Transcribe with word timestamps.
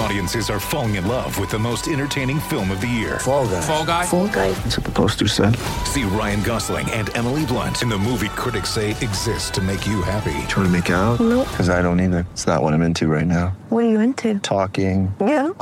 Audiences 0.00 0.48
are 0.48 0.58
falling 0.58 0.94
in 0.94 1.06
love 1.06 1.38
with 1.38 1.50
the 1.50 1.58
most 1.58 1.86
entertaining 1.86 2.40
film 2.40 2.70
of 2.70 2.80
the 2.80 2.86
year. 2.86 3.18
Fall 3.18 3.46
guy. 3.46 3.60
Fall 3.60 3.84
Guy. 3.84 4.06
Fall 4.06 4.28
guy. 4.28 4.50
That's 4.52 4.78
what 4.78 4.86
the 4.86 4.92
poster 4.92 5.28
said. 5.28 5.54
See 5.84 6.04
Ryan 6.04 6.42
Gosling 6.42 6.90
and 6.92 7.14
Emily 7.14 7.44
Blunt 7.44 7.82
in 7.82 7.90
the 7.90 7.98
movie 7.98 8.30
critics 8.30 8.70
say 8.70 8.92
exists 8.92 9.50
to 9.50 9.60
make 9.60 9.86
you 9.86 10.00
happy. 10.00 10.32
Trying 10.48 10.64
to 10.64 10.68
make 10.70 10.88
it 10.88 10.94
out? 10.94 11.20
Nope. 11.20 11.46
Because 11.50 11.68
I 11.68 11.82
don't 11.82 12.00
either. 12.00 12.26
It's 12.32 12.46
not 12.46 12.62
what 12.62 12.72
I'm 12.72 12.80
into 12.80 13.08
right 13.08 13.26
now. 13.26 13.48
What 13.68 13.84
are 13.84 13.90
you 13.90 14.00
into? 14.00 14.38
Talking. 14.38 15.14
Yeah. 15.20 15.50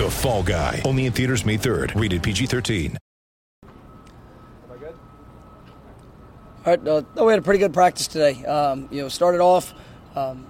The 0.00 0.08
Fall 0.10 0.42
Guy. 0.42 0.80
Only 0.86 1.04
in 1.04 1.12
theaters 1.12 1.44
May 1.44 1.58
3rd. 1.58 2.00
Rated 2.00 2.22
PG-13. 2.22 2.96
am 3.66 3.68
i 4.70 4.74
All 6.64 6.76
right, 6.76 6.88
uh, 6.88 7.02
we 7.22 7.30
had 7.30 7.38
a 7.40 7.42
pretty 7.42 7.58
good 7.58 7.74
practice 7.74 8.06
today. 8.06 8.42
Um, 8.46 8.88
you 8.90 9.02
know, 9.02 9.08
started 9.08 9.42
off, 9.42 9.74
um, 10.16 10.49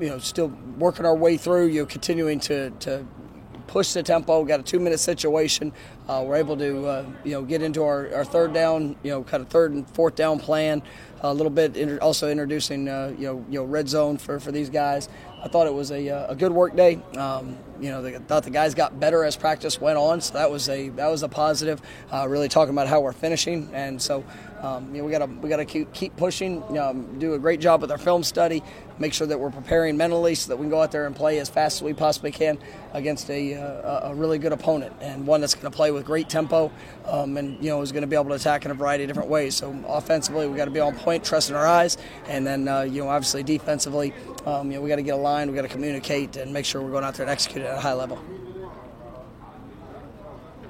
you 0.00 0.08
know, 0.08 0.18
still 0.18 0.48
working 0.78 1.06
our 1.06 1.14
way 1.14 1.36
through. 1.36 1.66
You 1.66 1.82
know, 1.82 1.86
continuing 1.86 2.40
to, 2.40 2.70
to 2.70 3.06
push 3.66 3.92
the 3.92 4.02
tempo. 4.02 4.44
Got 4.44 4.60
a 4.60 4.62
two-minute 4.62 5.00
situation. 5.00 5.72
Uh, 6.08 6.24
we're 6.26 6.36
able 6.36 6.56
to, 6.56 6.86
uh, 6.86 7.06
you 7.24 7.32
know, 7.32 7.42
get 7.42 7.62
into 7.62 7.82
our, 7.82 8.14
our 8.14 8.24
third 8.24 8.52
down. 8.52 8.96
You 9.02 9.10
know, 9.10 9.22
kind 9.24 9.42
of 9.42 9.48
third 9.48 9.72
and 9.72 9.88
fourth 9.90 10.16
down 10.16 10.38
plan. 10.38 10.82
A 11.20 11.32
little 11.32 11.50
bit. 11.50 11.76
Inter- 11.76 11.98
also 11.98 12.28
introducing, 12.28 12.88
uh, 12.88 13.14
you 13.18 13.26
know, 13.26 13.44
you 13.48 13.58
know, 13.60 13.64
red 13.64 13.88
zone 13.88 14.18
for, 14.18 14.38
for 14.38 14.52
these 14.52 14.68
guys. 14.68 15.08
I 15.44 15.48
thought 15.48 15.66
it 15.66 15.74
was 15.74 15.90
a, 15.90 16.08
uh, 16.08 16.32
a 16.32 16.34
good 16.34 16.52
work 16.52 16.74
day. 16.74 16.98
Um, 17.18 17.58
you 17.78 17.90
know, 17.90 18.04
I 18.04 18.18
thought 18.18 18.44
the 18.44 18.50
guys 18.50 18.74
got 18.74 18.98
better 18.98 19.24
as 19.24 19.36
practice 19.36 19.78
went 19.78 19.98
on, 19.98 20.22
so 20.22 20.32
that 20.34 20.50
was 20.50 20.70
a 20.70 20.88
that 20.90 21.08
was 21.08 21.22
a 21.22 21.28
positive. 21.28 21.82
Uh, 22.10 22.26
really 22.26 22.48
talking 22.48 22.72
about 22.72 22.86
how 22.86 23.00
we're 23.00 23.12
finishing, 23.12 23.68
and 23.74 24.00
so 24.00 24.24
um, 24.64 24.94
you 24.94 25.02
know, 25.02 25.04
we 25.06 25.12
gotta 25.12 25.26
we 25.26 25.50
gotta 25.50 25.66
keep, 25.66 25.92
keep 25.92 26.16
pushing. 26.16 26.62
Um, 26.78 27.18
do 27.18 27.34
a 27.34 27.38
great 27.38 27.60
job 27.60 27.82
with 27.82 27.90
our 27.90 27.98
film 27.98 28.22
study. 28.22 28.62
Make 28.98 29.12
sure 29.12 29.26
that 29.26 29.38
we're 29.38 29.50
preparing 29.50 29.96
mentally 29.96 30.34
so 30.34 30.48
that 30.48 30.56
we 30.56 30.62
can 30.62 30.70
go 30.70 30.80
out 30.80 30.90
there 30.90 31.06
and 31.06 31.14
play 31.14 31.38
as 31.38 31.50
fast 31.50 31.78
as 31.78 31.82
we 31.82 31.92
possibly 31.92 32.30
can 32.30 32.56
against 32.92 33.28
a, 33.28 33.54
uh, 33.54 34.10
a 34.10 34.14
really 34.14 34.38
good 34.38 34.52
opponent 34.52 34.94
and 35.00 35.26
one 35.26 35.40
that's 35.40 35.54
going 35.54 35.70
to 35.70 35.76
play 35.76 35.90
with 35.90 36.04
great 36.04 36.28
tempo 36.28 36.70
um, 37.04 37.36
and 37.36 37.62
you 37.62 37.70
know 37.70 37.82
is 37.82 37.90
going 37.90 38.02
to 38.02 38.06
be 38.06 38.14
able 38.14 38.28
to 38.28 38.34
attack 38.34 38.64
in 38.64 38.70
a 38.70 38.74
variety 38.74 39.04
of 39.04 39.08
different 39.08 39.28
ways. 39.28 39.54
So 39.54 39.76
offensively, 39.86 40.46
we 40.48 40.56
got 40.56 40.66
to 40.66 40.70
be 40.70 40.80
on 40.80 40.94
point, 40.94 41.24
trusting 41.24 41.54
our 41.54 41.66
eyes, 41.66 41.98
and 42.28 42.46
then 42.46 42.66
uh, 42.66 42.82
you 42.82 43.02
know 43.02 43.08
obviously 43.08 43.42
defensively, 43.42 44.14
um, 44.46 44.70
you 44.70 44.78
know 44.78 44.82
we 44.82 44.88
got 44.88 44.96
to 44.96 45.02
get 45.02 45.14
aligned, 45.34 45.50
we 45.50 45.56
got 45.56 45.62
to 45.62 45.68
communicate, 45.68 46.36
and 46.36 46.52
make 46.52 46.64
sure 46.64 46.80
we're 46.80 46.90
going 46.90 47.04
out 47.04 47.14
there 47.14 47.24
and 47.24 47.30
execute 47.30 47.64
it 47.64 47.66
at 47.66 47.78
a 47.78 47.80
high 47.80 47.92
level. 47.92 48.22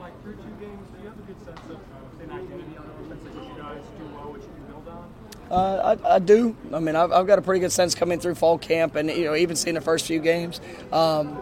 like 0.01 0.23
through 0.23 0.37
two 0.37 0.43
games, 0.59 0.89
do 0.97 1.03
you 1.03 1.09
have 1.09 1.19
a 1.19 1.23
good 1.23 1.45
sense 1.45 1.61
of 1.69 1.79
an 2.23 2.31
identity 2.31 2.77
on 2.79 2.87
offense 3.05 3.23
that 3.25 3.35
you 3.35 3.63
guys 3.63 3.83
do 3.99 4.05
well, 4.15 4.33
which 4.33 4.43
you 4.43 4.49
can 4.49 4.65
build 4.67 4.89
on? 4.89 5.11
Uh, 5.51 5.97
I, 6.05 6.15
I 6.15 6.19
do. 6.19 6.57
I 6.73 6.81
mean, 6.81 6.97
I've, 6.97 7.13
I've 7.13 7.27
got 7.27 7.39
a 7.39 7.43
pretty 7.43 7.61
good 7.61 7.73
sense 7.73 7.95
coming 7.95 8.19
through 8.19 8.37
fall 8.37 8.57
camp, 8.57 8.97
and 8.97 9.11
you 9.11 9.25
know, 9.25 9.35
even 9.35 9.55
seeing 9.57 9.75
the 9.75 9.83
first 9.83 10.07
few 10.07 10.21
games. 10.21 10.61
Um, 10.93 11.39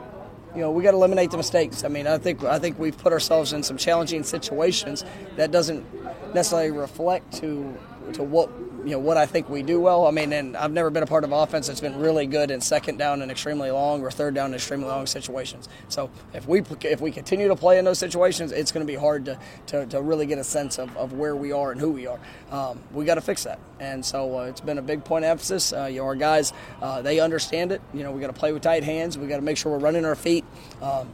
you 0.54 0.60
know, 0.60 0.70
we 0.70 0.82
got 0.82 0.90
to 0.90 0.98
eliminate 0.98 1.30
the 1.30 1.38
mistakes. 1.38 1.82
I 1.82 1.88
mean, 1.88 2.06
I 2.06 2.18
think 2.18 2.42
I 2.44 2.58
think 2.58 2.78
we've 2.78 2.98
put 2.98 3.12
ourselves 3.12 3.52
in 3.52 3.62
some 3.62 3.76
challenging 3.76 4.22
situations 4.22 5.04
that 5.36 5.50
doesn't 5.50 5.86
necessarily 6.34 6.72
reflect 6.72 7.32
to 7.34 7.78
to 8.14 8.22
what 8.22 8.50
you 8.84 8.92
know 8.92 8.98
what 8.98 9.16
I 9.16 9.26
think 9.26 9.48
we 9.48 9.62
do 9.62 9.80
well. 9.80 10.06
I 10.06 10.10
mean, 10.10 10.32
and 10.32 10.56
I've 10.56 10.72
never 10.72 10.90
been 10.90 11.02
a 11.02 11.06
part 11.06 11.24
of 11.24 11.32
offense 11.32 11.66
that's 11.66 11.80
been 11.80 11.98
really 11.98 12.26
good 12.26 12.50
in 12.50 12.60
second 12.60 12.98
down 12.98 13.22
and 13.22 13.30
extremely 13.30 13.70
long 13.70 14.02
or 14.02 14.10
third 14.10 14.34
down 14.34 14.46
and 14.46 14.54
extremely 14.54 14.86
long 14.86 15.06
situations. 15.06 15.68
So 15.88 16.10
if 16.34 16.46
we 16.46 16.62
if 16.82 17.00
we 17.00 17.10
continue 17.10 17.48
to 17.48 17.56
play 17.56 17.78
in 17.78 17.84
those 17.84 17.98
situations, 17.98 18.52
it's 18.52 18.72
going 18.72 18.86
to 18.86 18.90
be 18.90 18.98
hard 18.98 19.24
to, 19.26 19.38
to, 19.68 19.86
to 19.86 20.02
really 20.02 20.26
get 20.26 20.38
a 20.38 20.44
sense 20.44 20.78
of, 20.78 20.96
of 20.96 21.12
where 21.12 21.36
we 21.36 21.52
are 21.52 21.72
and 21.72 21.80
who 21.80 21.90
we 21.90 22.06
are. 22.06 22.18
Um, 22.50 22.80
we 22.92 23.04
got 23.04 23.14
to 23.16 23.20
fix 23.20 23.44
that, 23.44 23.58
and 23.80 24.04
so 24.04 24.38
uh, 24.38 24.44
it's 24.44 24.60
been 24.60 24.78
a 24.78 24.82
big 24.82 25.04
point 25.04 25.24
of 25.24 25.30
emphasis. 25.30 25.72
Uh, 25.72 25.84
you 25.84 25.98
know, 25.98 26.06
our 26.06 26.16
guys 26.16 26.52
uh, 26.80 27.02
they 27.02 27.20
understand 27.20 27.72
it. 27.72 27.80
You 27.94 28.02
know, 28.02 28.10
we 28.10 28.20
got 28.20 28.28
to 28.28 28.32
play 28.32 28.52
with 28.52 28.62
tight 28.62 28.84
hands. 28.84 29.16
We 29.16 29.26
got 29.26 29.36
to 29.36 29.42
make 29.42 29.56
sure 29.56 29.72
we're 29.72 29.78
running 29.78 30.04
our 30.04 30.16
feet. 30.16 30.44
Um, 30.80 31.08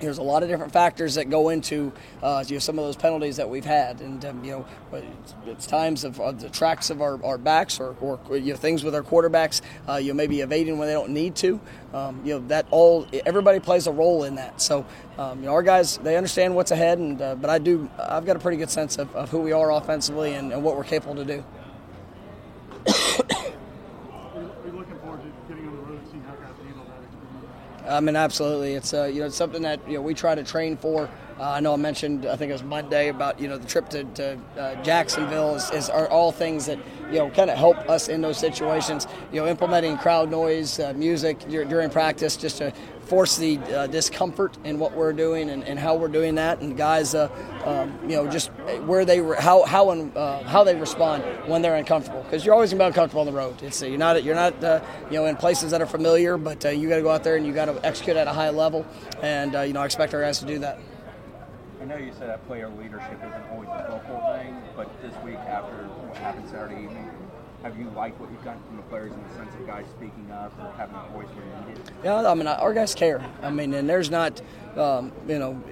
there's 0.00 0.18
a 0.18 0.22
lot 0.22 0.42
of 0.42 0.48
different 0.48 0.72
factors 0.72 1.14
that 1.14 1.30
go 1.30 1.48
into 1.48 1.92
uh, 2.22 2.44
you 2.46 2.54
know, 2.54 2.58
some 2.58 2.78
of 2.78 2.84
those 2.84 2.96
penalties 2.96 3.36
that 3.36 3.48
we've 3.48 3.64
had, 3.64 4.00
and 4.00 4.24
um, 4.24 4.44
you 4.44 4.52
know 4.52 4.66
it's, 4.92 5.34
it's 5.46 5.66
times 5.66 6.04
of, 6.04 6.16
the 6.40 6.48
tracks 6.50 6.90
of 6.90 7.00
our, 7.00 7.22
our 7.24 7.38
backs 7.38 7.80
or, 7.80 7.96
or 8.00 8.18
you 8.36 8.52
know, 8.52 8.56
things 8.56 8.84
with 8.84 8.94
our 8.94 9.02
quarterbacks. 9.02 9.60
Uh, 9.88 9.96
you 9.96 10.08
know 10.08 10.14
maybe 10.14 10.40
evading 10.40 10.78
when 10.78 10.88
they 10.88 10.94
don't 10.94 11.10
need 11.10 11.34
to. 11.36 11.60
Um, 11.92 12.20
you 12.24 12.34
know 12.34 12.46
that 12.48 12.66
all 12.70 13.06
everybody 13.24 13.60
plays 13.60 13.86
a 13.86 13.92
role 13.92 14.24
in 14.24 14.34
that. 14.36 14.60
So 14.60 14.84
um, 15.18 15.40
you 15.40 15.46
know 15.46 15.52
our 15.52 15.62
guys 15.62 15.98
they 15.98 16.16
understand 16.16 16.54
what's 16.54 16.70
ahead, 16.70 16.98
and 16.98 17.20
uh, 17.20 17.34
but 17.34 17.50
I 17.50 17.58
do 17.58 17.88
I've 17.98 18.26
got 18.26 18.36
a 18.36 18.40
pretty 18.40 18.58
good 18.58 18.70
sense 18.70 18.98
of, 18.98 19.14
of 19.14 19.30
who 19.30 19.40
we 19.40 19.52
are 19.52 19.72
offensively 19.72 20.34
and, 20.34 20.52
and 20.52 20.62
what 20.62 20.76
we're 20.76 20.84
capable 20.84 21.16
to 21.16 21.24
do. 21.24 21.44
Are 24.36 24.42
you, 24.42 24.50
are 24.50 24.66
you 24.66 24.72
looking 24.72 24.98
forward 24.98 25.22
to 25.22 25.32
getting 25.48 25.66
on 25.66 25.76
the 25.76 25.82
road 25.82 25.98
and 25.98 26.08
seeing 26.08 26.22
how 26.24 26.34
guys 26.34 26.52
handle 26.62 26.84
that 26.84 27.02
experience? 27.02 27.46
I 27.88 28.00
mean, 28.00 28.16
absolutely. 28.16 28.74
It's 28.74 28.92
uh, 28.92 29.04
you 29.04 29.20
know 29.20 29.26
it's 29.26 29.36
something 29.36 29.62
that 29.62 29.80
you 29.88 29.94
know 29.94 30.02
we 30.02 30.14
try 30.14 30.34
to 30.34 30.42
train 30.44 30.76
for. 30.76 31.08
Uh, 31.38 31.50
I 31.50 31.60
know 31.60 31.74
I 31.74 31.76
mentioned 31.76 32.24
I 32.24 32.36
think 32.36 32.48
it 32.48 32.54
was 32.54 32.62
Monday 32.62 33.08
about 33.08 33.38
you 33.38 33.46
know 33.46 33.58
the 33.58 33.66
trip 33.66 33.90
to, 33.90 34.04
to 34.04 34.38
uh, 34.58 34.82
Jacksonville 34.82 35.54
is, 35.56 35.70
is 35.70 35.90
are 35.90 36.08
all 36.08 36.32
things 36.32 36.64
that 36.64 36.78
you 37.10 37.18
know 37.18 37.28
kind 37.28 37.50
of 37.50 37.58
help 37.58 37.76
us 37.90 38.08
in 38.08 38.22
those 38.22 38.38
situations. 38.38 39.06
You 39.32 39.42
know, 39.42 39.46
implementing 39.46 39.98
crowd 39.98 40.30
noise, 40.30 40.80
uh, 40.80 40.94
music 40.96 41.40
dur- 41.40 41.66
during 41.66 41.90
practice, 41.90 42.36
just 42.36 42.56
to 42.58 42.72
force 43.02 43.36
the 43.36 43.58
uh, 43.58 43.86
discomfort 43.86 44.56
in 44.64 44.78
what 44.78 44.96
we're 44.96 45.12
doing 45.12 45.50
and, 45.50 45.62
and 45.64 45.78
how 45.78 45.94
we're 45.94 46.08
doing 46.08 46.36
that. 46.36 46.60
And 46.60 46.74
guys, 46.74 47.14
uh, 47.14 47.28
um, 47.66 47.98
you 48.08 48.16
know, 48.16 48.26
just 48.28 48.48
where 48.86 49.04
they 49.04 49.20
re- 49.20 49.36
how 49.38 49.62
how 49.64 49.90
and 49.90 50.16
uh, 50.16 50.42
how 50.44 50.64
they 50.64 50.74
respond 50.74 51.22
when 51.46 51.60
they're 51.60 51.76
uncomfortable 51.76 52.22
because 52.22 52.46
you're 52.46 52.54
always 52.54 52.70
gonna 52.72 52.84
be 52.84 52.88
uncomfortable 52.88 53.20
on 53.20 53.26
the 53.26 53.32
road. 53.32 53.62
It's 53.62 53.82
you're 53.82 53.98
not 53.98 54.24
you're 54.24 54.34
not 54.34 54.54
you 55.10 55.18
know 55.18 55.26
in 55.26 55.36
places 55.36 55.70
that 55.72 55.82
are 55.82 55.86
familiar, 55.86 56.38
but 56.38 56.64
you 56.64 56.88
got 56.88 56.96
to 56.96 57.02
go 57.02 57.10
out 57.10 57.24
there 57.24 57.36
and 57.36 57.46
you 57.46 57.52
got 57.52 57.66
to 57.66 57.78
execute 57.84 58.16
at 58.16 58.26
a 58.26 58.32
high 58.32 58.48
level. 58.48 58.86
And 59.20 59.52
you 59.52 59.74
know, 59.74 59.82
I 59.82 59.84
expect 59.84 60.14
our 60.14 60.22
guys 60.22 60.38
to 60.38 60.46
do 60.46 60.60
that. 60.60 60.78
I 61.86 61.88
know 61.88 62.04
you 62.04 62.12
said 62.18 62.28
that 62.30 62.44
player 62.48 62.68
leadership 62.68 63.14
isn't 63.14 63.46
always 63.52 63.68
a 63.68 63.86
vocal 63.88 64.20
thing, 64.34 64.60
but 64.74 64.90
this 65.02 65.14
week 65.22 65.36
after 65.36 65.72
what 65.84 66.16
happened 66.16 66.48
Saturday 66.50 66.82
evening, 66.82 67.08
have 67.62 67.78
you 67.78 67.88
liked 67.90 68.18
what 68.18 68.28
you've 68.28 68.42
gotten 68.42 68.60
from 68.64 68.78
the 68.78 68.82
players 68.82 69.12
in 69.12 69.22
the 69.22 69.34
sense 69.36 69.54
of 69.54 69.64
guys 69.68 69.84
speaking 69.96 70.28
up 70.32 70.52
or 70.58 70.72
having 70.76 70.96
a 70.96 71.12
voice 71.12 71.28
where 71.36 71.68
needed? 71.68 71.88
Yeah, 72.02 72.28
I 72.28 72.34
mean, 72.34 72.48
our 72.48 72.74
guys 72.74 72.92
care. 72.92 73.24
I 73.40 73.50
mean, 73.50 73.72
and 73.72 73.88
there's 73.88 74.10
not, 74.10 74.42
um, 74.76 75.12
you 75.28 75.38
know, 75.38 75.62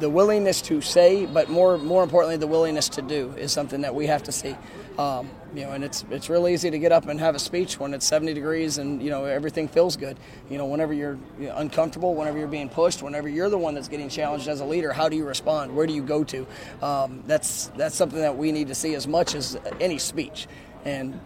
the 0.00 0.10
willingness 0.10 0.60
to 0.62 0.80
say, 0.80 1.24
but 1.24 1.48
more 1.48 1.78
more 1.78 2.02
importantly, 2.02 2.36
the 2.36 2.48
willingness 2.48 2.88
to 2.90 3.02
do 3.02 3.32
is 3.36 3.52
something 3.52 3.82
that 3.82 3.94
we 3.94 4.08
have 4.08 4.24
to 4.24 4.32
see. 4.32 4.56
Um, 4.98 5.28
you 5.52 5.62
know, 5.62 5.72
and 5.72 5.82
it's 5.82 6.04
it's 6.10 6.30
real 6.30 6.46
easy 6.46 6.70
to 6.70 6.78
get 6.78 6.92
up 6.92 7.08
and 7.08 7.18
have 7.18 7.34
a 7.34 7.38
speech 7.38 7.80
when 7.80 7.94
it's 7.94 8.06
70 8.06 8.32
degrees 8.32 8.78
and 8.78 9.02
you 9.02 9.10
know 9.10 9.24
everything 9.24 9.66
feels 9.66 9.96
good. 9.96 10.16
You 10.48 10.56
know, 10.56 10.66
whenever 10.66 10.92
you're 10.92 11.18
you 11.38 11.48
know, 11.48 11.56
uncomfortable, 11.56 12.14
whenever 12.14 12.38
you're 12.38 12.46
being 12.46 12.68
pushed, 12.68 13.02
whenever 13.02 13.28
you're 13.28 13.48
the 13.48 13.58
one 13.58 13.74
that's 13.74 13.88
getting 13.88 14.08
challenged 14.08 14.46
as 14.46 14.60
a 14.60 14.64
leader, 14.64 14.92
how 14.92 15.08
do 15.08 15.16
you 15.16 15.24
respond? 15.24 15.74
Where 15.74 15.86
do 15.86 15.92
you 15.92 16.02
go 16.02 16.22
to? 16.24 16.46
Um, 16.80 17.24
that's 17.26 17.66
that's 17.76 17.96
something 17.96 18.20
that 18.20 18.36
we 18.36 18.52
need 18.52 18.68
to 18.68 18.74
see 18.74 18.94
as 18.94 19.08
much 19.08 19.34
as 19.34 19.58
any 19.80 19.98
speech, 19.98 20.46
and 20.84 21.20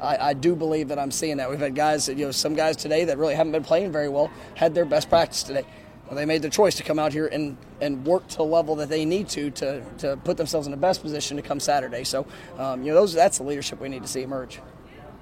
I, 0.00 0.30
I, 0.30 0.34
do 0.34 0.56
believe 0.56 0.88
that 0.88 0.98
I'm 0.98 1.12
seeing 1.12 1.36
that. 1.36 1.48
We've 1.48 1.60
had 1.60 1.74
guys, 1.74 2.08
you 2.08 2.16
know, 2.16 2.32
some 2.32 2.54
guys 2.54 2.76
today 2.76 3.04
that 3.04 3.18
really 3.18 3.34
haven't 3.34 3.52
been 3.52 3.62
playing 3.62 3.92
very 3.92 4.08
well 4.08 4.30
had 4.56 4.74
their 4.74 4.84
best 4.84 5.08
practice 5.08 5.42
today. 5.44 5.64
Well, 6.12 6.18
they 6.18 6.26
made 6.26 6.42
the 6.42 6.50
choice 6.50 6.74
to 6.74 6.82
come 6.82 6.98
out 6.98 7.14
here 7.14 7.26
and, 7.26 7.56
and 7.80 8.04
work 8.04 8.28
to 8.28 8.36
the 8.36 8.44
level 8.44 8.76
that 8.76 8.90
they 8.90 9.06
need 9.06 9.30
to, 9.30 9.50
to 9.52 9.82
to 9.96 10.18
put 10.18 10.36
themselves 10.36 10.66
in 10.66 10.70
the 10.70 10.76
best 10.76 11.00
position 11.00 11.38
to 11.38 11.42
come 11.42 11.58
Saturday. 11.58 12.04
So, 12.04 12.26
um, 12.58 12.82
you 12.82 12.92
know, 12.92 12.96
those 12.96 13.14
that's 13.14 13.38
the 13.38 13.44
leadership 13.44 13.80
we 13.80 13.88
need 13.88 14.02
to 14.02 14.08
see 14.08 14.20
emerge. 14.20 14.60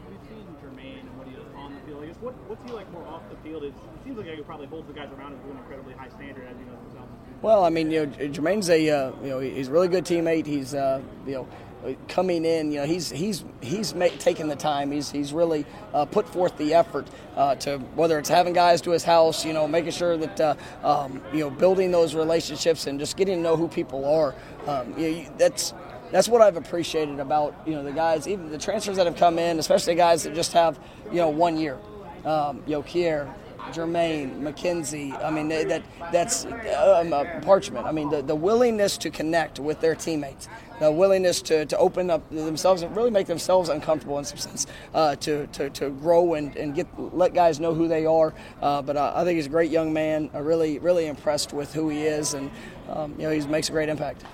We've 0.08 0.18
seen 0.28 0.44
Jermaine 0.60 0.98
and 0.98 1.16
what 1.16 1.28
he 1.28 1.34
does 1.34 1.44
on 1.56 1.76
the 1.76 1.80
field. 1.82 2.02
I 2.02 2.06
guess 2.06 2.16
what, 2.16 2.34
what's 2.48 2.64
he 2.64 2.72
like 2.72 2.90
more 2.90 3.06
off 3.06 3.22
the 3.30 3.36
field? 3.36 3.62
It, 3.62 3.72
seems 4.04 4.18
like 4.18 4.26
he 4.26 4.42
probably 4.42 4.66
holds 4.66 4.88
the 4.88 4.92
guys 4.92 5.08
around 5.16 5.34
him 5.34 5.38
to 5.38 5.50
an 5.52 5.58
incredibly 5.58 5.94
high 5.94 6.08
standard 6.08 6.48
as 6.48 6.56
he 6.56 6.64
himself. 6.64 7.08
Well, 7.40 7.62
I 7.64 7.70
mean, 7.70 7.92
you 7.92 8.06
know, 8.06 8.12
Jermaine's 8.12 8.68
a 8.68 8.90
uh, 8.90 9.12
you 9.22 9.28
know 9.28 9.38
he's 9.38 9.68
a 9.68 9.70
really 9.70 9.86
good 9.86 10.04
teammate. 10.04 10.46
He's 10.46 10.74
uh, 10.74 11.00
you 11.24 11.34
know 11.34 11.48
coming 12.08 12.44
in, 12.44 12.72
you 12.72 12.80
know, 12.80 12.86
he's 12.86 13.10
he's 13.10 13.44
he's 13.60 13.94
make, 13.94 14.18
taken 14.18 14.48
the 14.48 14.56
time. 14.56 14.90
He's 14.90 15.10
he's 15.10 15.32
really 15.32 15.64
uh, 15.94 16.04
put 16.04 16.28
forth 16.28 16.56
the 16.58 16.74
effort 16.74 17.06
uh, 17.36 17.54
to 17.56 17.78
whether 17.94 18.18
it's 18.18 18.28
having 18.28 18.52
guys 18.52 18.80
to 18.82 18.90
his 18.90 19.04
house, 19.04 19.44
you 19.44 19.52
know, 19.52 19.66
making 19.66 19.92
sure 19.92 20.16
that 20.16 20.40
uh, 20.40 20.54
um, 20.84 21.22
you 21.32 21.40
know 21.40 21.50
building 21.50 21.90
those 21.90 22.14
relationships 22.14 22.86
and 22.86 22.98
just 22.98 23.16
getting 23.16 23.36
to 23.36 23.42
know 23.42 23.56
who 23.56 23.68
people 23.68 24.04
are. 24.04 24.34
Um, 24.66 24.98
you 24.98 25.10
know, 25.10 25.30
that's 25.38 25.72
that's 26.10 26.28
what 26.28 26.42
I've 26.42 26.56
appreciated 26.56 27.20
about 27.20 27.54
you 27.66 27.74
know 27.74 27.82
the 27.82 27.92
guys, 27.92 28.28
even 28.28 28.50
the 28.50 28.58
transfers 28.58 28.96
that 28.96 29.06
have 29.06 29.16
come 29.16 29.38
in, 29.38 29.58
especially 29.58 29.94
guys 29.94 30.24
that 30.24 30.34
just 30.34 30.52
have 30.52 30.78
you 31.10 31.16
know 31.16 31.28
one 31.28 31.56
year. 31.56 31.78
Um, 32.24 32.62
you 32.66 32.72
Jermaine, 33.70 34.40
McKenzie. 34.40 35.12
I 35.24 35.30
mean, 35.30 35.48
they, 35.48 35.64
that 35.64 35.82
that's 36.12 36.44
um, 36.44 37.12
uh, 37.12 37.24
Parchment. 37.42 37.86
I 37.86 37.92
mean, 37.92 38.10
the, 38.10 38.22
the 38.22 38.34
willingness 38.34 38.98
to 38.98 39.10
connect 39.10 39.58
with 39.58 39.80
their 39.80 39.94
teammates, 39.94 40.48
the 40.78 40.90
willingness 40.90 41.42
to, 41.42 41.66
to 41.66 41.78
open 41.78 42.10
up 42.10 42.28
themselves 42.30 42.82
and 42.82 42.94
really 42.96 43.10
make 43.10 43.26
themselves 43.26 43.68
uncomfortable 43.68 44.18
in 44.18 44.24
some 44.24 44.38
sense, 44.38 44.66
uh, 44.94 45.16
to, 45.16 45.46
to, 45.48 45.70
to 45.70 45.90
grow 45.90 46.34
and, 46.34 46.56
and 46.56 46.74
get 46.74 46.86
let 46.98 47.34
guys 47.34 47.60
know 47.60 47.74
who 47.74 47.88
they 47.88 48.06
are. 48.06 48.34
Uh, 48.60 48.82
but 48.82 48.96
I 48.96 49.24
think 49.24 49.36
he's 49.36 49.46
a 49.46 49.50
great 49.50 49.70
young 49.70 49.92
man. 49.92 50.30
I'm 50.34 50.44
really 50.44 50.78
really 50.78 51.06
impressed 51.06 51.52
with 51.52 51.72
who 51.72 51.88
he 51.88 52.02
is, 52.02 52.34
and 52.34 52.50
um, 52.88 53.14
you 53.18 53.24
know, 53.24 53.30
he 53.30 53.40
makes 53.46 53.68
a 53.68 53.72
great 53.72 53.88
impact. 53.88 54.24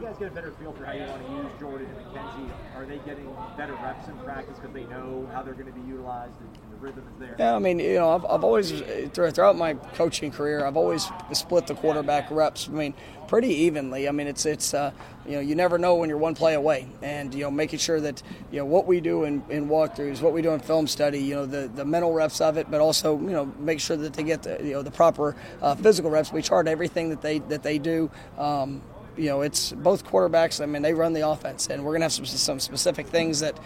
You 0.00 0.06
guys 0.06 0.16
get 0.16 0.28
a 0.28 0.34
better 0.34 0.52
feel 0.52 0.72
for 0.72 0.86
how 0.86 0.92
you 0.92 1.02
want 1.02 1.26
to 1.26 1.32
use 1.34 1.46
Jordan 1.60 1.86
and 1.86 2.06
McKenzie, 2.06 2.50
are 2.74 2.86
they 2.86 2.96
getting 3.04 3.36
better 3.58 3.74
reps 3.74 4.08
in 4.08 4.16
practice 4.20 4.58
because 4.58 4.72
they 4.72 4.84
know 4.84 5.28
how 5.30 5.42
they're 5.42 5.52
going 5.52 5.66
to 5.66 5.78
be 5.78 5.86
utilized 5.86 6.40
and, 6.40 6.48
and 6.56 6.72
the 6.72 6.76
rhythm 6.76 7.04
is 7.12 7.20
there? 7.20 7.36
Yeah, 7.38 7.54
I 7.54 7.58
mean, 7.58 7.78
you 7.78 7.96
know, 7.96 8.14
I've, 8.14 8.24
I've 8.24 8.42
always 8.42 8.80
throughout 9.12 9.58
my 9.58 9.74
coaching 9.74 10.30
career, 10.30 10.64
I've 10.64 10.78
always 10.78 11.06
split 11.34 11.66
the 11.66 11.74
quarterback 11.74 12.30
reps. 12.30 12.66
I 12.66 12.72
mean, 12.72 12.94
pretty 13.28 13.48
evenly. 13.48 14.08
I 14.08 14.12
mean, 14.12 14.26
it's 14.26 14.46
it's 14.46 14.72
uh, 14.72 14.90
you 15.26 15.32
know, 15.32 15.40
you 15.40 15.54
never 15.54 15.76
know 15.76 15.96
when 15.96 16.08
you're 16.08 16.18
one 16.18 16.34
play 16.34 16.54
away, 16.54 16.88
and 17.02 17.34
you 17.34 17.42
know, 17.42 17.50
making 17.50 17.78
sure 17.78 18.00
that 18.00 18.22
you 18.50 18.58
know 18.58 18.64
what 18.64 18.86
we 18.86 19.02
do 19.02 19.24
in, 19.24 19.42
in 19.50 19.68
walkthroughs, 19.68 20.22
what 20.22 20.32
we 20.32 20.40
do 20.40 20.50
in 20.50 20.60
film 20.60 20.86
study, 20.86 21.18
you 21.18 21.34
know, 21.34 21.44
the, 21.44 21.70
the 21.74 21.84
mental 21.84 22.14
reps 22.14 22.40
of 22.40 22.56
it, 22.56 22.70
but 22.70 22.80
also 22.80 23.18
you 23.18 23.32
know, 23.32 23.52
make 23.58 23.80
sure 23.80 23.98
that 23.98 24.14
they 24.14 24.22
get 24.22 24.44
the 24.44 24.58
you 24.64 24.72
know 24.72 24.82
the 24.82 24.90
proper 24.90 25.36
uh, 25.60 25.74
physical 25.74 26.10
reps. 26.10 26.32
We 26.32 26.40
chart 26.40 26.68
everything 26.68 27.10
that 27.10 27.20
they 27.20 27.40
that 27.40 27.62
they 27.62 27.78
do. 27.78 28.10
Um, 28.38 28.80
you 29.16 29.26
know, 29.26 29.42
it's 29.42 29.72
both 29.72 30.04
quarterbacks. 30.04 30.62
I 30.62 30.66
mean, 30.66 30.82
they 30.82 30.94
run 30.94 31.12
the 31.12 31.28
offense, 31.28 31.68
and 31.68 31.84
we're 31.84 31.92
going 31.92 32.00
to 32.00 32.06
have 32.06 32.12
some, 32.12 32.26
some 32.26 32.60
specific 32.60 33.06
things 33.06 33.40
that 33.40 33.58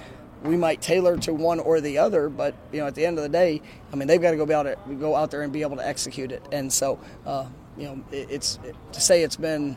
we 0.43 0.57
might 0.57 0.81
tailor 0.83 1.17
to 1.19 1.33
one 1.33 1.61
or 1.61 1.81
the 1.81 1.99
other. 1.99 2.29
But 2.29 2.55
you 2.73 2.81
know, 2.81 2.87
at 2.87 2.95
the 2.95 3.07
end 3.07 3.19
of 3.19 3.23
the 3.23 3.29
day, 3.29 3.63
I 3.93 3.97
mean, 3.97 4.09
they've 4.09 4.21
got 4.21 4.33
to 4.33 4.37
go 4.37 4.53
out 4.55 5.01
go 5.01 5.17
out 5.17 5.31
there 5.31 5.43
and 5.43 5.53
be 5.53 5.63
able 5.63 5.77
to 5.77 5.87
execute 5.87 6.33
it. 6.33 6.47
And 6.53 6.73
so, 6.73 6.99
uh, 7.27 7.47
you 7.77 7.85
know, 7.85 8.05
it, 8.13 8.31
it's 8.31 8.59
it, 8.65 8.77
to 8.93 9.01
say 9.01 9.23
it's 9.23 9.37
been 9.37 9.77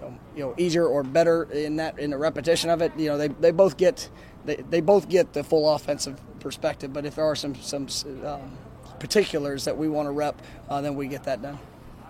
you 0.00 0.06
know, 0.06 0.18
you 0.36 0.42
know, 0.44 0.54
easier 0.58 0.86
or 0.86 1.02
better 1.02 1.44
in 1.44 1.76
that 1.76 1.98
in 1.98 2.10
the 2.10 2.18
repetition 2.18 2.70
of 2.70 2.82
it. 2.82 2.92
You 2.96 3.08
know, 3.08 3.18
they, 3.18 3.28
they 3.28 3.50
both 3.50 3.76
get 3.76 4.08
they, 4.44 4.56
they 4.56 4.80
both 4.80 5.08
get 5.08 5.32
the 5.32 5.42
full 5.42 5.68
offensive 5.74 6.20
perspective. 6.40 6.92
But 6.92 7.06
if 7.06 7.16
there 7.16 7.24
are 7.24 7.36
some 7.36 7.54
some 7.56 7.88
um, 8.24 8.56
particulars 8.98 9.64
that 9.64 9.76
we 9.76 9.88
want 9.88 10.06
to 10.06 10.12
rep, 10.12 10.40
uh, 10.68 10.80
then 10.80 10.94
we 10.94 11.08
get 11.08 11.24
that 11.24 11.42
done. 11.42 11.58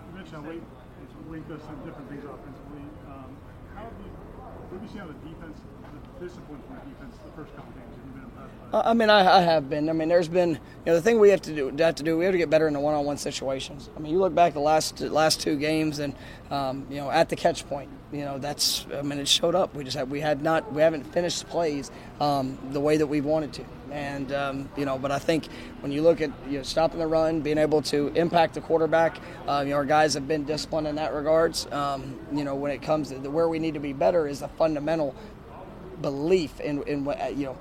You 0.09 0.15
mentioned 0.15 0.45
different 1.85 2.09
things 2.09 2.23
offensively. 2.23 2.81
Um, 3.07 3.35
how 3.75 3.83
have 3.83 3.93
you, 3.99 4.76
seen 4.87 5.01
on 5.01 5.07
the 5.07 5.19
defense, 5.27 5.57
the 5.91 6.25
discipline 6.25 6.61
from 6.63 6.75
the 6.79 6.85
defense 6.91 7.15
the 7.25 7.31
first 7.35 7.51
couple 7.55 7.71
games? 7.73 7.91
Have 7.91 8.05
been? 8.15 8.26
I 8.73 8.93
mean, 8.93 9.09
I, 9.09 9.37
I, 9.37 9.41
have 9.41 9.69
been. 9.69 9.89
I 9.89 9.93
mean, 9.93 10.09
there's 10.09 10.27
been, 10.27 10.49
you 10.49 10.57
know, 10.85 10.95
the 10.95 11.01
thing 11.01 11.19
we 11.19 11.29
have 11.29 11.41
to 11.43 11.55
do, 11.55 11.73
have 11.77 11.95
to 11.95 12.03
do, 12.03 12.17
we 12.17 12.25
have 12.25 12.33
to 12.33 12.37
get 12.37 12.49
better 12.49 12.67
in 12.67 12.73
the 12.73 12.81
one-on-one 12.81 13.17
situations. 13.17 13.89
I 13.95 13.99
mean, 13.99 14.11
you 14.11 14.19
look 14.19 14.35
back 14.35 14.53
the 14.53 14.59
last 14.59 14.99
last 14.99 15.39
two 15.39 15.55
games, 15.55 15.99
and 15.99 16.13
um, 16.51 16.85
you 16.89 16.97
know, 16.97 17.09
at 17.09 17.29
the 17.29 17.37
catch 17.37 17.65
point, 17.67 17.89
you 18.11 18.25
know, 18.25 18.39
that's, 18.39 18.85
I 18.93 19.03
mean, 19.03 19.19
it 19.19 19.27
showed 19.27 19.55
up. 19.55 19.73
We 19.73 19.85
just 19.85 19.95
had, 19.95 20.09
we 20.09 20.19
had 20.19 20.41
not, 20.41 20.73
we 20.73 20.81
haven't 20.81 21.05
finished 21.05 21.47
plays 21.47 21.91
um, 22.19 22.57
the 22.71 22.81
way 22.81 22.97
that 22.97 23.07
we 23.07 23.21
wanted 23.21 23.53
to, 23.53 23.65
and 23.89 24.33
um, 24.33 24.69
you 24.75 24.83
know, 24.83 24.97
but 24.97 25.11
I 25.11 25.19
think 25.19 25.47
when 25.79 25.93
you 25.93 26.01
look 26.01 26.19
at 26.19 26.31
you 26.49 26.57
know, 26.57 26.63
stopping 26.63 26.99
the 26.99 27.07
run, 27.07 27.39
being 27.39 27.57
able 27.57 27.81
to 27.83 28.07
impact 28.15 28.55
the 28.55 28.61
quarterback, 28.61 29.17
uh, 29.47 29.63
you 29.63 29.71
know, 29.71 29.77
our 29.77 29.85
guys 29.85 30.13
have 30.15 30.27
been 30.27 30.43
disciplined 30.43 30.87
in 30.87 30.95
that 30.95 31.13
regards. 31.13 31.71
Um, 31.71 32.19
you 32.33 32.43
know, 32.43 32.55
when 32.55 32.73
it 32.73 32.81
comes 32.81 33.09
to 33.09 33.17
the, 33.17 33.31
where 33.31 33.47
we 33.47 33.59
need 33.59 33.75
to 33.75 33.79
be 33.79 33.93
better 33.93 34.27
is 34.27 34.41
the 34.41 34.49
fundamental 34.49 35.15
belief 36.01 36.59
in, 36.59 36.83
in 36.83 37.05
what 37.05 37.35
you 37.35 37.45
know 37.45 37.57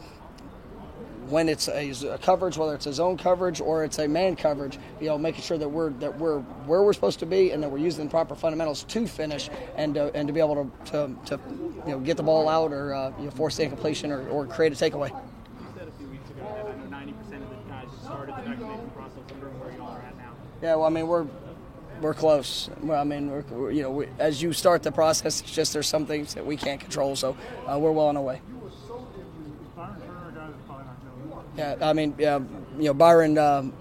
when 1.28 1.48
it's 1.48 1.68
a, 1.68 1.90
a, 2.08 2.18
coverage, 2.18 2.56
whether 2.56 2.74
it's 2.74 2.86
a 2.86 2.92
zone 2.92 3.16
coverage 3.16 3.60
or 3.60 3.84
it's 3.84 3.98
a 3.98 4.06
man 4.06 4.36
coverage, 4.36 4.78
you 5.00 5.06
know, 5.06 5.18
making 5.18 5.42
sure 5.42 5.58
that 5.58 5.68
we're 5.68 5.90
that 5.90 6.16
we're 6.18 6.40
where 6.40 6.82
we're 6.82 6.92
supposed 6.92 7.18
to 7.20 7.26
be 7.26 7.50
and 7.50 7.62
that 7.62 7.68
we're 7.68 7.78
using 7.78 8.04
the 8.04 8.10
proper 8.10 8.34
fundamentals 8.34 8.84
to 8.84 9.06
finish 9.06 9.50
and 9.76 9.98
uh, 9.98 10.10
and 10.14 10.28
to 10.28 10.32
be 10.32 10.40
able 10.40 10.70
to, 10.86 10.90
to, 10.90 11.16
to, 11.26 11.40
you 11.86 11.92
know 11.92 11.98
get 11.98 12.16
the 12.16 12.22
ball 12.22 12.48
out 12.48 12.72
or 12.72 12.94
uh, 12.94 13.12
you 13.18 13.24
know, 13.24 13.30
force 13.30 13.56
the 13.56 13.64
incompletion 13.64 14.12
or, 14.12 14.28
or 14.28 14.46
create 14.46 14.72
a 14.72 14.76
takeaway. 14.76 15.08
You 15.08 15.16
said 15.76 15.88
a 15.88 15.92
few 15.92 16.06
weeks 16.08 16.30
ago 16.30 16.42
that 16.42 16.94
I 16.94 17.04
90% 17.04 17.10
of 17.10 17.28
the 17.28 17.56
guys 17.68 17.88
started 18.02 18.36
the 18.36 18.42
vaccination 18.42 18.90
process. 18.90 19.18
wondering 19.30 19.60
where 19.60 19.72
you 19.72 19.82
all 19.82 19.90
are 19.90 20.02
at 20.02 20.16
now. 20.16 20.32
Yeah, 20.62 20.76
well, 20.76 20.84
I 20.84 20.90
mean 20.90 21.06
we're 21.06 21.26
we're 22.00 22.14
close. 22.14 22.68
Well, 22.82 23.00
I 23.00 23.04
mean, 23.04 23.30
we're, 23.30 23.40
we're, 23.50 23.70
you 23.70 23.82
know, 23.82 23.90
we, 23.90 24.08
as 24.18 24.42
you 24.42 24.52
start 24.52 24.82
the 24.82 24.92
process, 24.92 25.40
it's 25.40 25.50
just 25.50 25.72
there's 25.72 25.86
some 25.86 26.04
things 26.04 26.34
that 26.34 26.44
we 26.44 26.56
can't 26.58 26.78
control, 26.78 27.16
so 27.16 27.34
uh, 27.66 27.78
we're 27.78 27.90
well 27.90 28.08
on 28.08 28.18
our 28.18 28.22
way. 28.22 28.42
Yeah, 31.56 31.76
I 31.80 31.92
mean, 31.92 32.14
yeah, 32.18 32.38
you 32.78 32.84
know, 32.84 32.94
Byron, 32.94 33.38
um, 33.38 33.72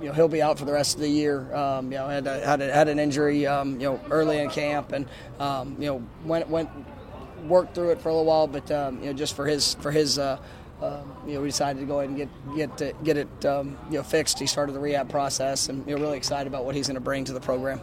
you 0.00 0.08
know, 0.08 0.12
he'll 0.12 0.28
be 0.28 0.42
out 0.42 0.58
for 0.58 0.66
the 0.66 0.72
rest 0.72 0.96
of 0.96 1.00
the 1.00 1.08
year. 1.08 1.54
Um, 1.54 1.90
you 1.90 1.98
know, 1.98 2.08
had 2.08 2.26
a, 2.26 2.44
had, 2.44 2.60
a, 2.60 2.72
had 2.72 2.88
an 2.88 2.98
injury, 2.98 3.46
um, 3.46 3.80
you 3.80 3.88
know, 3.88 4.00
early 4.10 4.38
in 4.38 4.50
camp, 4.50 4.92
and 4.92 5.06
um, 5.38 5.76
you 5.78 5.86
know, 5.86 6.02
went 6.24 6.48
went 6.48 6.68
worked 7.46 7.74
through 7.74 7.90
it 7.90 8.00
for 8.00 8.10
a 8.10 8.12
little 8.12 8.26
while, 8.26 8.46
but 8.46 8.70
um, 8.70 9.00
you 9.00 9.06
know, 9.06 9.12
just 9.12 9.34
for 9.34 9.46
his 9.46 9.74
for 9.74 9.90
his. 9.90 10.18
Uh, 10.18 10.38
uh, 10.82 11.02
you 11.26 11.34
know, 11.34 11.40
we 11.40 11.48
decided 11.48 11.80
to 11.80 11.86
go 11.86 12.00
ahead 12.00 12.10
and 12.10 12.18
get 12.18 12.76
get 12.76 13.04
get 13.04 13.16
it 13.16 13.28
you 13.42 13.76
know 13.90 14.02
fixed. 14.02 14.38
He 14.38 14.46
started 14.46 14.72
the 14.72 14.80
rehab 14.80 15.08
process, 15.08 15.68
and 15.68 15.86
you 15.86 15.94
know, 15.94 16.02
really 16.02 16.18
excited 16.18 16.46
about 16.46 16.64
what 16.64 16.74
he's 16.74 16.88
going 16.88 16.96
to 16.96 17.00
bring 17.00 17.24
to 17.24 17.32
the 17.32 17.40
program. 17.40 17.80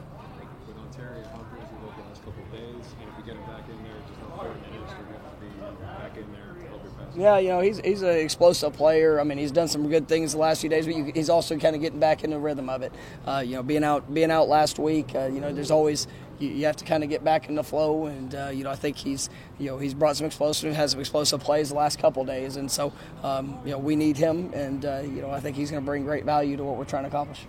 With 0.68 0.78
Ontario, 0.78 1.24
how 1.32 1.38
good 1.40 1.62
has 1.62 1.70
he 1.70 1.76
looked 1.84 1.98
the 1.98 2.04
last 2.04 2.26
couple 2.26 2.44
of 2.44 2.52
days? 2.52 2.86
And 3.00 3.10
if 3.10 3.18
we 3.18 3.24
get 3.24 3.36
him 3.38 3.46
back 3.48 3.64
in 3.70 3.82
there, 3.82 3.96
just 4.08 4.20
how 4.20 4.28
important 4.28 4.66
it 4.68 4.76
is 4.76 4.92
for 4.92 5.04
him 5.08 5.18
to 5.18 5.40
be 5.42 5.86
back 5.86 6.18
in 6.18 6.32
there 6.32 6.54
to 6.54 6.68
help 6.68 6.84
your 6.84 6.92
pass. 6.94 7.01
Yeah, 7.16 7.40
you 7.40 7.50
know, 7.50 7.60
he's 7.60 7.80
he's 7.80 8.02
an 8.04 8.16
explosive 8.16 8.74
player. 8.74 9.20
I 9.20 9.26
mean, 9.26 9.38
he's 9.38 9.52
done 9.52 9.68
some 9.68 9.90
good 9.90 10.08
things 10.08 10.32
the 10.32 10.38
last 10.38 10.62
few 10.62 10.70
days, 10.70 10.86
but 10.86 10.96
you, 10.96 11.12
he's 11.14 11.30
also 11.30 11.58
kind 11.58 11.76
of 11.76 11.82
getting 11.82 12.00
back 12.00 12.24
in 12.24 12.30
the 12.30 12.40
rhythm 12.40 12.70
of 12.70 12.84
it. 12.84 12.94
Uh, 13.26 13.44
you 13.46 13.56
know, 13.56 13.64
being 13.64 13.84
out 13.84 14.14
being 14.14 14.32
out 14.32 14.48
last 14.48 14.80
week, 14.80 15.14
uh, 15.14 15.26
you 15.26 15.42
know, 15.42 15.52
there's 15.52 15.72
always 15.72 16.08
you, 16.40 16.48
you 16.50 16.66
have 16.66 16.78
to 16.78 16.86
kind 16.86 17.04
of 17.04 17.10
get 17.10 17.22
back 17.22 17.50
in 17.50 17.56
the 17.56 17.64
flow, 17.64 18.06
and 18.06 18.34
uh, 18.34 18.50
you 18.54 18.64
know, 18.64 18.72
I 18.72 18.78
think 18.78 18.96
he's 18.96 19.30
you 19.60 19.68
know 19.68 19.78
he's 19.78 19.94
brought 19.94 20.16
some 20.16 20.26
explosive, 20.26 20.74
has 20.74 20.92
some 20.92 21.02
explosive 21.02 21.42
plays 21.42 21.70
the 21.70 21.76
last 21.76 22.00
couple 22.00 22.24
days, 22.24 22.56
and 22.56 22.72
so 22.72 22.94
um, 23.24 23.60
you 23.66 23.72
know 23.72 23.78
we 23.78 23.98
need 23.98 24.16
him, 24.16 24.50
and 24.54 24.86
uh, 24.86 25.02
you 25.04 25.22
know 25.22 25.32
I 25.32 25.42
think 25.42 25.58
he's 25.58 25.70
going 25.70 25.84
to 25.84 25.86
bring 25.86 26.06
great 26.06 26.24
value 26.24 26.56
to 26.56 26.64
what 26.64 26.78
we're 26.78 26.86
trying 26.86 27.04
to 27.04 27.10
accomplish. 27.10 27.46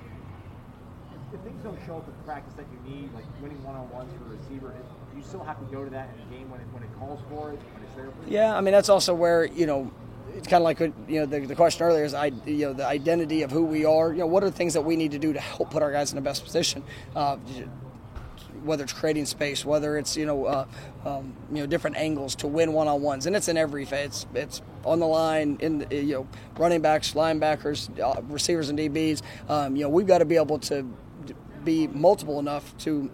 If 1.32 1.40
things 1.40 1.62
don't 1.62 1.78
show 1.86 1.96
up 1.96 2.06
in 2.06 2.14
practice 2.24 2.52
that 2.54 2.66
you 2.70 2.94
need, 2.94 3.12
like 3.14 3.24
winning 3.40 3.62
one-on-ones 3.64 4.12
for 4.18 4.34
a 4.34 4.36
receiver, 4.36 4.74
you 5.16 5.22
still 5.22 5.42
have 5.42 5.58
to 5.58 5.64
go 5.74 5.84
to 5.84 5.90
that 5.90 6.10
in 6.14 6.20
a 6.20 6.38
game 6.38 6.50
when 6.50 6.60
it, 6.60 6.66
when 6.72 6.82
it 6.82 6.90
calls 6.98 7.20
for 7.30 7.52
it, 7.52 7.58
when 7.72 7.82
it's 7.84 7.94
there 7.94 8.10
for 8.10 8.30
you? 8.30 8.36
Yeah, 8.36 8.54
I 8.54 8.60
mean 8.60 8.72
that's 8.72 8.88
also 8.88 9.14
where 9.14 9.46
you 9.46 9.66
know 9.66 9.90
it's 10.36 10.46
kind 10.46 10.60
of 10.60 10.64
like 10.64 10.80
you 10.80 11.20
know 11.20 11.26
the, 11.26 11.40
the 11.40 11.54
question 11.54 11.86
earlier 11.86 12.04
is 12.04 12.14
I 12.14 12.26
you 12.44 12.66
know 12.66 12.72
the 12.72 12.86
identity 12.86 13.42
of 13.42 13.50
who 13.50 13.64
we 13.64 13.84
are. 13.84 14.12
You 14.12 14.20
know 14.20 14.26
what 14.26 14.42
are 14.42 14.50
the 14.50 14.56
things 14.56 14.74
that 14.74 14.82
we 14.82 14.96
need 14.96 15.12
to 15.12 15.18
do 15.18 15.32
to 15.32 15.40
help 15.40 15.70
put 15.70 15.82
our 15.82 15.92
guys 15.92 16.12
in 16.12 16.16
the 16.16 16.22
best 16.22 16.44
position. 16.44 16.82
Uh, 17.14 17.38
whether 18.64 18.84
it's 18.84 18.92
creating 18.92 19.26
space, 19.26 19.64
whether 19.64 19.96
it's 19.96 20.16
you 20.16 20.26
know 20.26 20.44
uh, 20.44 20.66
um, 21.04 21.34
you 21.50 21.58
know 21.58 21.66
different 21.66 21.96
angles 21.96 22.34
to 22.36 22.46
win 22.46 22.72
one 22.72 22.88
on 22.88 23.02
ones, 23.02 23.26
and 23.26 23.34
it's 23.34 23.48
in 23.48 23.56
every. 23.56 23.84
It's, 23.84 24.26
it's 24.34 24.62
on 24.84 24.98
the 25.00 25.06
line, 25.06 25.58
in 25.60 25.78
the, 25.78 25.96
you 25.96 26.14
know 26.14 26.28
running 26.56 26.80
backs, 26.80 27.12
linebackers, 27.12 27.88
uh, 28.00 28.20
receivers, 28.22 28.68
and 28.68 28.78
DBs. 28.78 29.22
Um, 29.48 29.76
you 29.76 29.82
know 29.82 29.88
we've 29.88 30.06
got 30.06 30.18
to 30.18 30.24
be 30.24 30.36
able 30.36 30.58
to 30.60 30.86
be 31.64 31.86
multiple 31.86 32.38
enough 32.38 32.76
to 32.78 33.10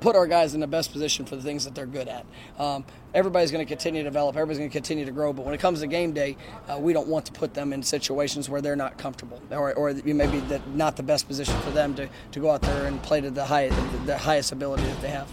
put 0.00 0.16
our 0.16 0.26
guys 0.26 0.54
in 0.54 0.60
the 0.60 0.66
best 0.66 0.92
position 0.92 1.24
for 1.24 1.36
the 1.36 1.42
things 1.42 1.64
that 1.64 1.74
they're 1.74 1.86
good 1.86 2.08
at. 2.08 2.24
Um, 2.58 2.84
everybody's 3.14 3.50
going 3.50 3.64
to 3.64 3.68
continue 3.68 4.02
to 4.02 4.08
develop. 4.08 4.36
Everybody's 4.36 4.58
going 4.58 4.70
to 4.70 4.72
continue 4.72 5.04
to 5.04 5.12
grow. 5.12 5.32
But 5.32 5.44
when 5.44 5.54
it 5.54 5.58
comes 5.58 5.80
to 5.80 5.86
game 5.86 6.12
day, 6.12 6.36
uh, 6.68 6.78
we 6.78 6.92
don't 6.92 7.08
want 7.08 7.26
to 7.26 7.32
put 7.32 7.54
them 7.54 7.72
in 7.72 7.82
situations 7.82 8.48
where 8.48 8.60
they're 8.60 8.76
not 8.76 8.98
comfortable, 8.98 9.40
or, 9.50 9.74
or 9.74 9.92
maybe 9.92 10.40
the, 10.40 10.60
not 10.74 10.96
the 10.96 11.02
best 11.02 11.26
position 11.26 11.58
for 11.60 11.70
them 11.70 11.94
to, 11.94 12.08
to 12.32 12.40
go 12.40 12.50
out 12.50 12.62
there 12.62 12.86
and 12.86 13.02
play 13.02 13.20
to 13.20 13.30
the, 13.30 13.44
high, 13.44 13.68
the, 13.68 13.98
the 14.06 14.18
highest 14.18 14.52
ability 14.52 14.84
that 14.84 15.00
they 15.00 15.10
have. 15.10 15.28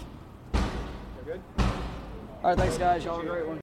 Good. 1.24 1.40
All 1.58 2.50
right, 2.50 2.58
thanks, 2.58 2.78
guys. 2.78 3.04
Y'all 3.04 3.16
have 3.16 3.24
a 3.24 3.28
great 3.28 3.46
one. 3.46 3.56